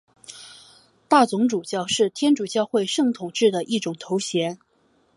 [1.07, 4.57] 大总主教是天主教会圣统制的一种头衔。